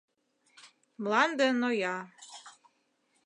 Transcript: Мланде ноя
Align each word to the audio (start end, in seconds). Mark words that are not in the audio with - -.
Мланде 1.03 1.47
ноя 1.61 1.95